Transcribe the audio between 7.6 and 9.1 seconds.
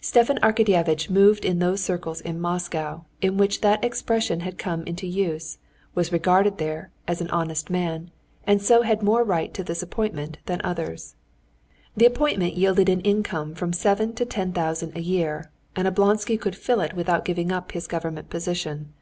man, and so had